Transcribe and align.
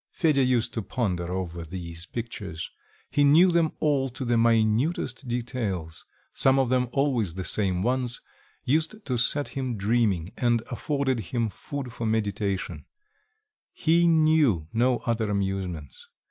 Fedya 0.09 0.41
used 0.43 0.73
to 0.73 0.81
ponder 0.81 1.31
over 1.31 1.63
these 1.63 2.07
pictures; 2.07 2.71
he 3.11 3.23
knew 3.23 3.51
them 3.51 3.71
all 3.79 4.09
to 4.09 4.25
the 4.25 4.35
minutest 4.35 5.27
details; 5.27 6.07
some 6.33 6.57
of 6.57 6.69
them, 6.69 6.89
always 6.91 7.35
the 7.35 7.43
same 7.43 7.83
ones, 7.83 8.19
used 8.63 9.05
to 9.05 9.15
set 9.15 9.49
him 9.49 9.77
dreaming, 9.77 10.33
and 10.39 10.63
afforded 10.71 11.19
him 11.19 11.49
food 11.49 11.93
for 11.93 12.07
meditation; 12.07 12.85
he 13.73 14.07
knew 14.07 14.65
no 14.73 14.97
other 15.05 15.29
amusements. 15.29 16.07